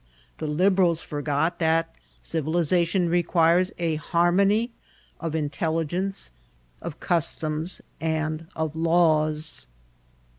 The 0.39 0.47
Liberals 0.47 1.03
forgot 1.03 1.59
that 1.59 1.93
civilization. 2.23 3.07
requires 3.07 3.71
a 3.77 3.97
harmony 3.97 4.71
of 5.19 5.33
intelli* 5.33 5.85
gence, 5.85 6.31
of 6.81 6.99
customs, 6.99 7.81
and 7.99 8.47
of 8.55 8.75
laws. 8.75 9.67